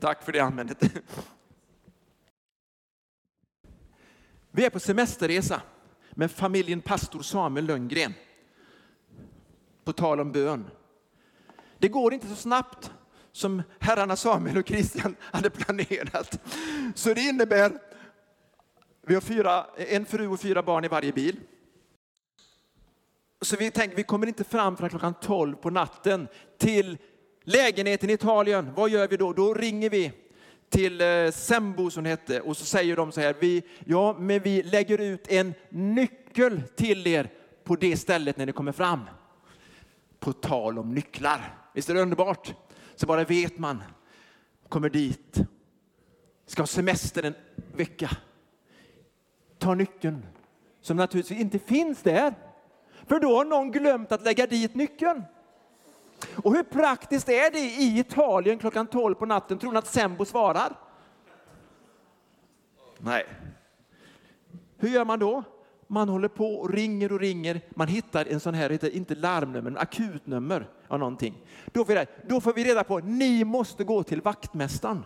[0.00, 0.82] Tack för det användet.
[4.56, 5.62] Vi är på semesterresa
[6.10, 8.14] med familjen pastor Samuel Lönngren.
[9.84, 10.70] På tal om bön.
[11.78, 12.92] Det går inte så snabbt
[13.32, 16.40] som herrarna Samuel och Christian hade planerat.
[16.94, 17.72] Så det innebär,
[19.06, 21.40] vi har fyra, en fru och fyra barn i varje bil.
[23.40, 26.98] Så vi tänker, vi kommer inte fram förrän klockan 12 på natten till
[27.44, 28.72] lägenheten i Italien.
[28.74, 29.32] Vad gör vi då?
[29.32, 30.12] Då ringer vi
[30.68, 34.40] till eh, Sembo som det hette och så säger de så här, vi, ja men
[34.42, 37.30] vi lägger ut en nyckel till er
[37.64, 39.00] på det stället när ni kommer fram.
[40.18, 42.54] På tal om nycklar, visst är det underbart?
[42.94, 43.82] Så bara vet man,
[44.68, 45.40] kommer dit,
[46.46, 47.34] ska ha semester en
[47.72, 48.10] vecka,
[49.58, 50.26] tar nyckeln
[50.80, 52.34] som naturligtvis inte finns där.
[53.06, 55.22] För då har någon glömt att lägga dit nyckeln.
[56.34, 59.58] Och hur praktiskt är det i Italien klockan 12 på natten?
[59.58, 60.78] Tror ni att Sembo svarar?
[62.98, 63.26] Nej.
[64.76, 65.42] Hur gör man då?
[65.86, 67.60] Man håller på och ringer och ringer.
[67.70, 71.34] Man hittar en sån här, inte larmnummer, men akutnummer av någonting.
[71.72, 75.04] Då får, vi, då får vi reda på att ni måste gå till vaktmästaren.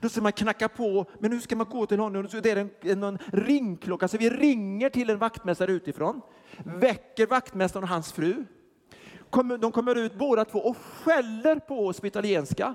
[0.00, 2.28] Då ska man knacka på, men hur ska man gå till honom?
[2.28, 6.20] Så det är en, en, ringklocka, så vi ringer till en vaktmästare utifrån,
[6.64, 8.44] väcker vaktmästaren och hans fru.
[9.60, 12.74] De kommer ut båda två och skäller på oss på italienska.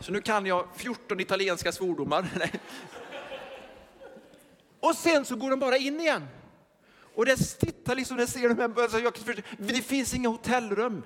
[0.00, 2.28] Så nu kan jag 14 italienska svordomar.
[4.80, 6.26] Och sen så går de bara in igen.
[7.14, 9.12] Och det tittar liksom, det ser de alltså jag,
[9.58, 11.02] det finns inga hotellrum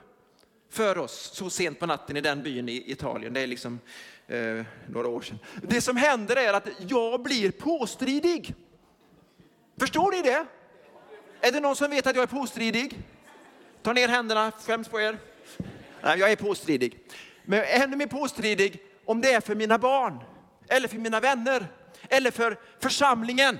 [0.70, 3.34] för oss så sent på natten i den byn i Italien.
[3.34, 3.80] Det är liksom
[4.26, 5.38] eh, några år sedan.
[5.62, 8.54] Det som händer är att jag blir påstridig.
[9.78, 10.46] Förstår ni det?
[11.40, 12.98] Är det någon som vet att jag är påstridig?
[13.82, 15.18] Ta ner händerna, skäms på er.
[16.02, 16.98] Nej, jag är påstridig.
[17.44, 20.18] Men jag är ännu mer påstridig om det är för mina barn,
[20.68, 21.66] eller för mina vänner,
[22.08, 23.58] eller för församlingen,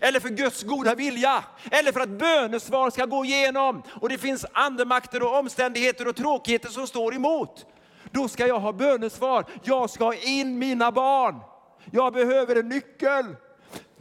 [0.00, 4.46] eller för Guds goda vilja, eller för att bönesvar ska gå igenom och det finns
[4.52, 7.66] andemakter och omständigheter och tråkigheter som står emot.
[8.10, 9.44] Då ska jag ha bönesvar.
[9.62, 11.40] Jag ska ha in mina barn.
[11.90, 13.24] Jag behöver en nyckel.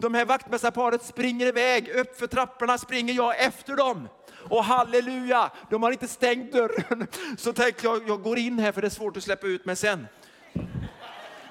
[0.02, 4.10] De här vaktmästarparet springer iväg, upp för trapporna springer jag efter dem.
[4.50, 7.08] Och halleluja, de har inte stängt dörren.
[7.38, 9.76] Så tänkte jag, jag går in här för det är svårt att släppa ut mig
[9.76, 10.08] sen.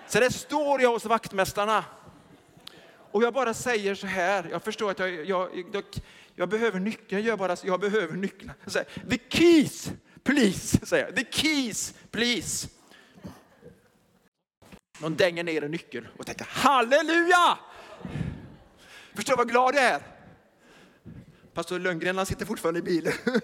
[0.07, 1.85] Så det står jag hos vaktmästarna.
[3.11, 5.85] Och jag bara säger så här, jag förstår att jag, jag, jag,
[6.35, 8.53] jag behöver nyckeln, jag, bara, jag behöver nyckeln.
[9.11, 9.91] The keys,
[10.23, 11.17] please, säger jag.
[11.17, 12.69] The keys, please.
[14.99, 17.59] De dänger ner en nyckel och tänker halleluja!
[19.21, 20.01] Förstår vad glad jag är?
[21.55, 23.13] Pastor Lundgren han sitter fortfarande i bilen.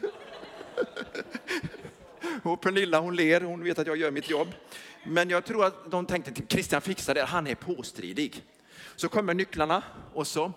[2.42, 4.48] Och Pernilla hon ler, hon vet att jag gör mitt jobb.
[5.04, 8.44] Men jag tror att de tänkte att Christian fixar det, han är påstridig.
[8.96, 9.82] Så kommer nycklarna
[10.14, 10.52] och så.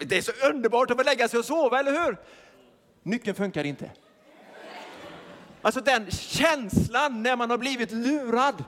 [0.00, 2.16] Det är så underbart att få lägga sig och sova, eller hur?
[3.02, 3.90] Nyckeln funkar inte.
[5.62, 8.64] Alltså den känslan när man har blivit lurad.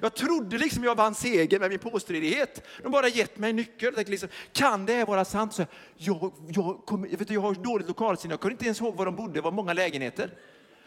[0.00, 2.62] Jag trodde liksom jag vann seger med min påstridighet.
[2.82, 3.94] De bara gett mig en nyckel.
[3.96, 5.54] Jag liksom, kan det här vara sant?
[5.54, 8.32] Så jag, jag, kom, jag, vet, jag har dåligt lokalsinne.
[8.32, 9.32] Jag kunde inte ens ihåg var de bodde.
[9.32, 10.34] Det var många lägenheter.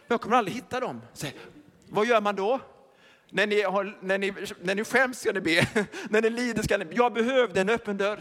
[0.08, 1.02] Jag kommer aldrig hitta dem.
[1.14, 1.28] Så,
[1.90, 2.60] vad gör man då?
[3.30, 5.68] När ni, har, när, ni, när ni skäms ska ni be.
[6.10, 6.96] när ni lider ska ni be.
[6.96, 8.20] Jag behövde en öppen dörr.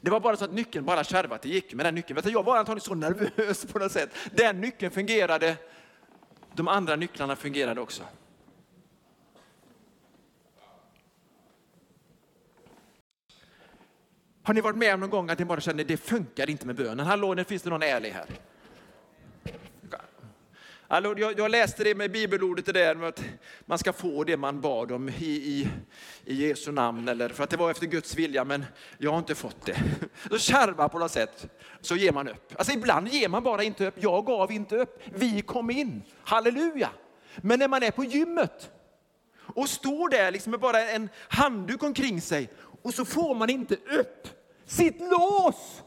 [0.00, 1.40] Det var bara så att nyckeln bara kärvade.
[1.42, 2.14] Det gick med den nyckeln.
[2.14, 4.10] Vet du, Jag var antagligen så nervös på något sätt.
[4.30, 5.56] Den nyckeln fungerade.
[6.54, 8.02] De andra nycklarna fungerade också.
[14.46, 16.66] Har ni varit med om någon gång att ni bara känner att det funkar inte
[16.66, 17.06] med bönen?
[17.06, 18.26] Hallå, nu finns det någon ärlig här.
[20.88, 23.24] Hallå, jag, jag läste det med bibelordet det där med att
[23.66, 25.68] man ska få det man bad om i, i,
[26.24, 28.64] i Jesu namn, eller för att det var efter Guds vilja, men
[28.98, 29.76] jag har inte fått det.
[30.30, 31.46] Så kärva på något sätt,
[31.80, 32.52] så ger man upp.
[32.56, 33.94] Alltså ibland ger man bara inte upp.
[33.96, 35.02] Jag gav inte upp.
[35.04, 36.02] Vi kom in.
[36.22, 36.90] Halleluja!
[37.36, 38.70] Men när man är på gymmet
[39.36, 42.50] och står där liksom med bara en handduk omkring sig
[42.84, 44.28] och så får man inte upp
[44.66, 45.82] sitt lås.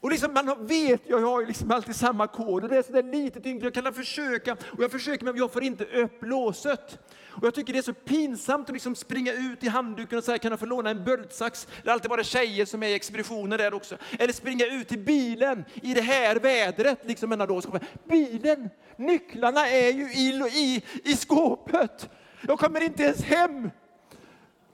[0.00, 3.02] Och liksom man vet, jag har ju liksom alltid samma kod och det är sådär
[3.02, 6.98] lite tyngre, jag kan försöka och jag försöker men jag får inte upp låset.
[7.38, 10.38] Och jag tycker det är så pinsamt att liksom springa ut i handduken och säga
[10.38, 11.68] kan jag få låna en böldsax?
[11.82, 13.96] Det är alltid bara tjejer som är i expeditioner där också.
[14.18, 16.98] Eller springa ut till bilen i det här vädret.
[17.04, 17.62] Liksom en då.
[18.04, 22.10] Bilen, nycklarna är ju i, i, i skåpet.
[22.46, 23.70] Jag kommer inte ens hem.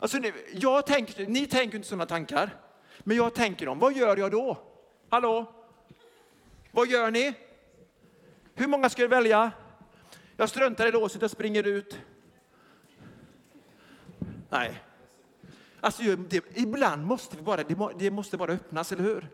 [0.04, 0.18] Alltså,
[0.52, 2.56] jag tänker, ni tänker inte sådana tankar,
[2.98, 3.78] men jag tänker dem.
[3.78, 4.58] Vad gör jag då?
[5.08, 5.52] Hallå?
[6.70, 7.34] Vad gör ni?
[8.54, 9.52] Hur många ska jag välja?
[10.36, 11.98] Jag struntar i låset och springer ut.
[14.50, 14.82] Nej.
[15.80, 19.28] Alltså, det, ibland måste vi bara, det, det måste bara öppnas, eller hur?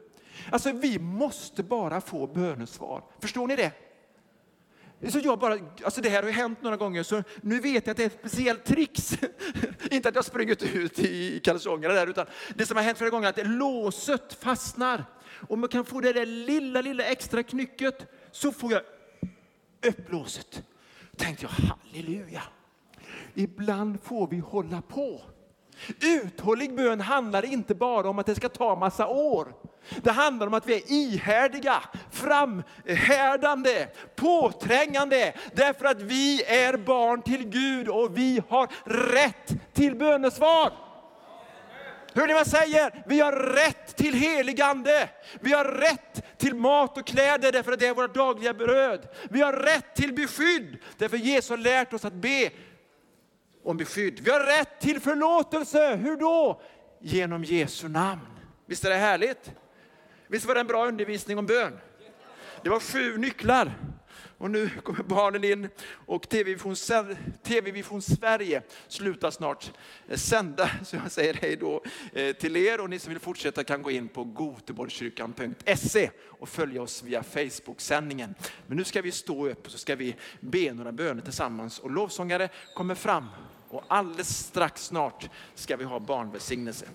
[0.50, 3.02] Alltså vi måste bara få bönesvar.
[3.20, 3.72] Förstår ni det?
[5.08, 7.90] Så jag bara, alltså det här har ju hänt några gånger, så nu vet jag
[7.90, 9.18] att det är ett speciellt trix.
[9.90, 13.28] Inte att jag sprungit ut i kalsongerna där, utan det som har hänt flera gånger
[13.28, 15.04] är att låset fastnar.
[15.48, 18.82] Om man kan få det där lilla, lilla extra knycket så får jag
[19.86, 20.62] upp låset.
[21.16, 22.42] Tänkte jag, halleluja.
[23.34, 25.22] Ibland får vi hålla på.
[26.02, 29.54] Uthållig bön handlar inte bara om att det ska ta massa år.
[30.02, 35.32] Det handlar om att vi är ihärdiga, framhärdande, påträngande.
[35.52, 38.68] Därför att vi är barn till Gud och vi har
[39.12, 40.72] rätt till bönesvar.
[42.14, 43.04] Hör ni vad jag säger?
[43.06, 45.08] Vi har rätt till heligande.
[45.40, 49.08] Vi har rätt till mat och kläder därför att det är vårt dagliga bröd.
[49.30, 52.50] Vi har rätt till beskydd därför att Jesus har lärt oss att be
[53.64, 54.20] om beskydd.
[54.22, 55.96] Vi har rätt till förlåtelse.
[55.96, 56.60] Hur då?
[57.00, 58.20] Genom Jesu namn.
[58.66, 59.52] Visst är det härligt?
[60.30, 61.78] Visst var det en bra undervisning om bön?
[62.62, 63.74] Det var sju nycklar.
[64.38, 65.68] Och nu kommer barnen in
[66.06, 66.76] och TV-vision
[67.42, 69.72] TV Sverige slutar snart
[70.08, 70.70] eh, sända.
[70.84, 73.90] Så jag säger hej då eh, till er och ni som vill fortsätta kan gå
[73.90, 78.34] in på goteborgskyrkan.se och följa oss via Facebook-sändningen.
[78.66, 81.90] Men nu ska vi stå upp och så ska vi be några böner tillsammans och
[81.90, 83.26] lovsångare kommer fram
[83.68, 86.86] och alldeles strax snart ska vi ha barnvälsignelse.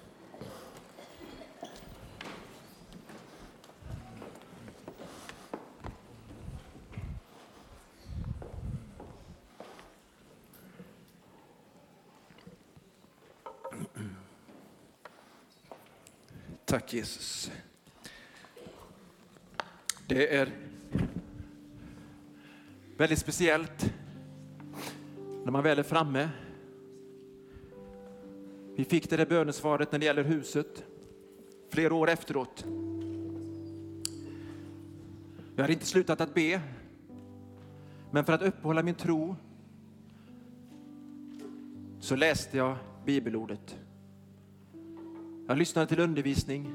[16.65, 17.51] Tack Jesus.
[20.07, 20.49] Det är
[22.97, 23.93] väldigt speciellt
[25.43, 26.29] när man väl är framme
[28.75, 30.83] vi fick det där bönesvaret när det gäller huset
[31.69, 32.65] flera år efteråt.
[35.55, 36.61] Jag har inte slutat att be,
[38.11, 39.35] men för att uppehålla min tro
[41.99, 43.77] så läste jag bibelordet.
[45.47, 46.71] Jag lyssnade till undervisning.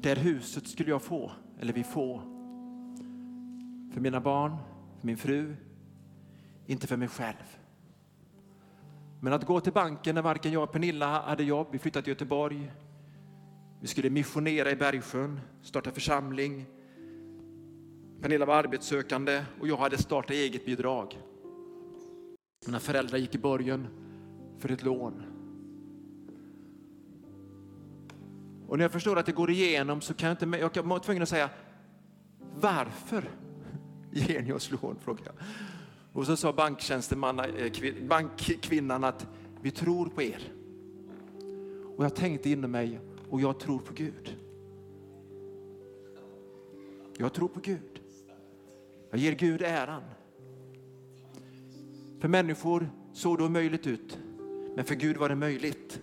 [0.00, 2.22] Det här huset skulle jag få, eller vi få,
[3.92, 4.56] för mina barn,
[5.00, 5.56] för min fru,
[6.66, 7.58] inte för mig själv.
[9.20, 12.10] Men att gå till banken när varken jag och Pernilla hade jobb, vi flyttade till
[12.10, 12.72] Göteborg.
[13.80, 16.66] Vi skulle missionera i Bergsjön, starta församling.
[18.20, 21.18] Pernilla var arbetssökande och jag hade startat eget bidrag.
[22.66, 23.86] Mina föräldrar gick i borgen
[24.58, 25.22] för ett lån.
[28.68, 31.22] Och när jag förstår att det går igenom så kan jag inte, jag var tvungen
[31.22, 31.50] att säga
[32.60, 33.30] varför
[34.12, 34.96] ger ni oss lån?
[35.00, 35.34] Frågade jag.
[36.12, 36.54] Och så sa eh,
[38.08, 39.26] bankkvinnan att
[39.62, 40.52] vi tror på er.
[41.96, 43.00] Och jag tänkte inom mig,
[43.30, 44.36] och jag tror på Gud.
[47.18, 48.00] Jag tror på Gud.
[49.10, 50.02] Jag ger Gud äran.
[52.20, 54.18] För människor såg det omöjligt ut,
[54.76, 56.00] men för Gud var det möjligt.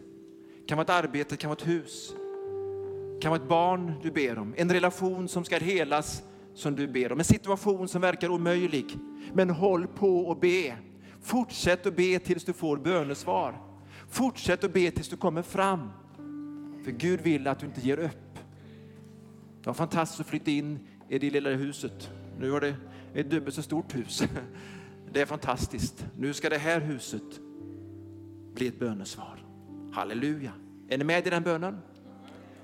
[0.59, 2.15] Det kan vara ett arbete, det kan vara ett hus,
[3.23, 7.11] kan vara ett barn du ber om, en relation som ska helas som du ber
[7.11, 8.97] om, en situation som verkar omöjlig.
[9.33, 10.77] Men håll på och be.
[11.21, 13.61] Fortsätt att be tills du får bönesvar.
[14.09, 15.89] Fortsätt att be tills du kommer fram.
[16.83, 18.39] För Gud vill att du inte ger upp.
[19.61, 22.11] Det var fantastiskt att flytta in i det lilla huset.
[22.39, 22.75] Nu har det
[23.13, 24.23] ett dubbelt så stort hus.
[25.13, 26.05] Det är fantastiskt.
[26.17, 27.39] Nu ska det här huset
[28.55, 29.45] bli ett bönesvar.
[29.93, 30.51] Halleluja.
[30.89, 31.77] Är ni med i den bönen?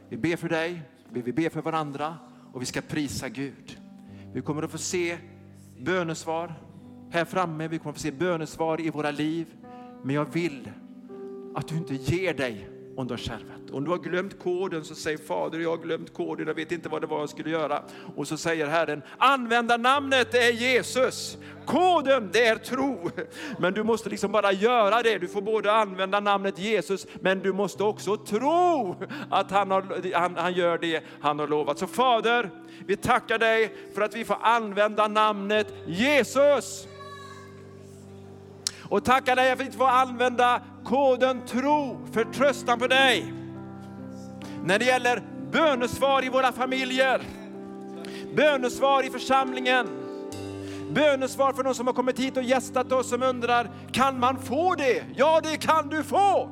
[0.10, 2.18] Vi ber för dig, vi ber för varandra
[2.53, 3.78] och vi ska prisa Gud.
[4.34, 5.18] Vi kommer att få se
[5.80, 6.53] bönesvar
[7.12, 9.47] här framme, vi kommer att få se bönesvar i våra liv.
[10.03, 10.72] Men jag vill
[11.55, 13.72] att du inte ger dig om du har kärvat.
[13.72, 16.89] Om du har glömt koden så säg Fader, jag har glömt koden, jag vet inte
[16.89, 17.84] vad det var jag skulle göra.
[18.16, 21.38] Och så säger Herren, använda namnet är Jesus.
[21.66, 23.12] Koden det är tro.
[23.60, 25.18] Men du måste liksom bara göra det.
[25.18, 28.95] Du får både använda namnet Jesus, men du måste också tro
[29.30, 31.78] att han, har, han, han gör det han har lovat.
[31.78, 32.50] Så Fader,
[32.86, 36.88] vi tackar dig för att vi får använda namnet Jesus.
[38.89, 43.33] Och tackar dig för att vi får använda koden tro, förtröstan på dig.
[44.63, 45.21] När det gäller
[45.51, 47.21] bönesvar i våra familjer,
[48.35, 49.87] bönesvar i församlingen,
[50.91, 54.75] bönesvar för de som har kommit hit och gästat oss som undrar, kan man få
[54.75, 55.03] det?
[55.15, 56.49] Ja, det kan du få!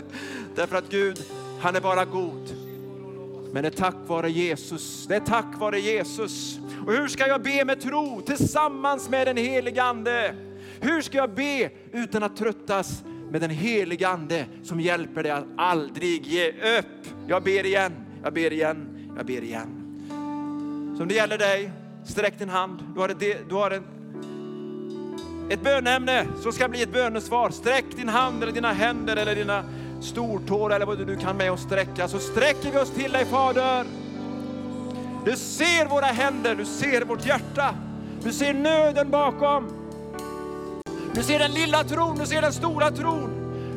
[0.54, 1.18] Därför att Gud,
[1.60, 2.56] han är bara god.
[3.52, 5.06] Men det är tack vare Jesus.
[5.06, 6.58] Det är tack vare Jesus.
[6.86, 10.34] Och hur ska jag be med tro tillsammans med den helige Ande?
[10.80, 13.02] Hur ska jag be utan att tröttas
[13.34, 17.08] med den helige Ande som hjälper dig att aldrig ge upp?
[17.26, 19.68] Jag ber igen, jag ber igen, jag ber igen.
[20.96, 21.70] Så om det gäller dig,
[22.04, 22.82] sträck din hand.
[22.94, 23.84] Du har, ett, du har en,
[25.50, 27.50] ett bönämne som ska bli ett bönesvar.
[27.50, 29.64] Sträck din hand eller dina händer eller dina
[30.00, 32.08] stortår eller vad du nu kan med och sträcka.
[32.08, 33.84] Så sträcker vi oss till dig Fader.
[35.24, 37.74] Du ser våra händer, du ser vårt hjärta.
[38.22, 39.83] Du ser nöden bakom.
[41.14, 43.30] Du ser den lilla tron, du ser den stora tron.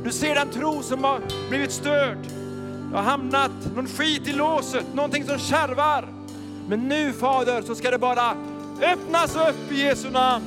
[0.03, 2.17] Du ser den tro som har blivit störd.
[2.89, 6.07] Du har hamnat någon skit i låset, någonting som kärvar.
[6.67, 8.35] Men nu Fader så ska det bara
[8.81, 10.45] öppnas upp i Jesu namn.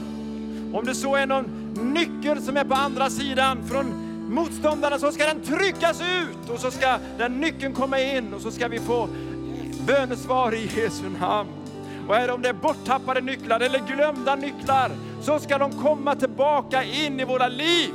[0.74, 1.44] Om det så är någon
[1.94, 3.86] nyckel som är på andra sidan från
[4.34, 8.50] motståndarna så ska den tryckas ut och så ska den nyckeln komma in och så
[8.50, 9.08] ska vi få
[9.86, 11.50] bönesvar i Jesu namn.
[12.08, 14.90] Och är det om det är borttappade nycklar eller glömda nycklar
[15.20, 17.90] så ska de komma tillbaka in i våra liv.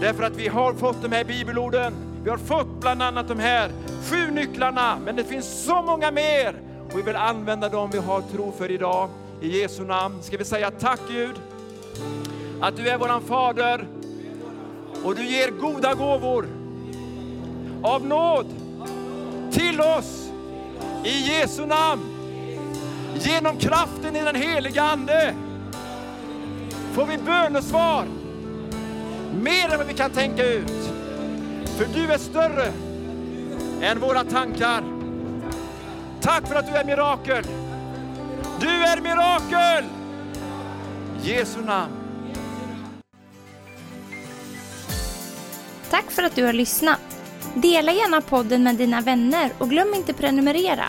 [0.00, 1.94] Därför att vi har fått de här bibelorden.
[2.24, 3.70] Vi har fått bland annat de här
[4.10, 6.54] sju nycklarna, men det finns så många mer
[6.92, 9.08] och vi vill använda dem vi har tro för idag.
[9.40, 11.34] I Jesu namn ska vi säga tack Gud
[12.60, 13.86] att du är våran Fader
[15.04, 16.48] och du ger goda gåvor
[17.82, 18.46] av nåd
[19.52, 20.30] till oss
[21.04, 22.02] i Jesu namn.
[23.14, 25.34] Genom kraften i den heliga Ande
[26.96, 28.06] får vi bönesvar
[29.42, 30.92] mer än vad vi kan tänka ut.
[31.78, 32.72] För du är större
[33.82, 34.84] än våra tankar.
[36.20, 37.44] Tack för att du är mirakel.
[38.60, 39.84] Du är mirakel!
[41.22, 41.92] Jesu namn.
[45.90, 47.00] Tack för att du har lyssnat.
[47.54, 50.84] Dela gärna podden med dina vänner och glöm inte prenumerera.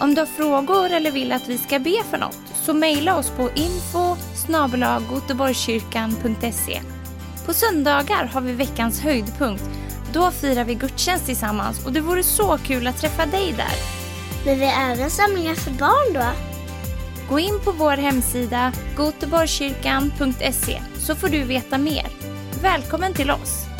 [0.00, 3.30] Om du har frågor eller vill att vi ska be för något så mejla oss
[3.30, 4.16] på info
[7.46, 9.64] på söndagar har vi veckans höjdpunkt.
[10.12, 13.74] Då firar vi gudstjänst tillsammans och det vore så kul att träffa dig där.
[14.44, 16.26] Men vi har även samlingar för barn då?
[17.28, 22.06] Gå in på vår hemsida goteborgskyrkan.se så får du veta mer.
[22.62, 23.73] Välkommen till oss!